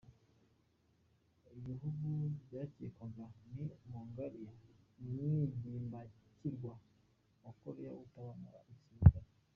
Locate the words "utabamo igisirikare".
8.03-9.27